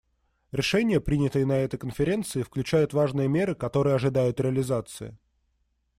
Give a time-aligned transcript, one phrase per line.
[0.51, 5.15] Решения, принятые на этой Конференции, включают важные меры, которые ожидают реализации.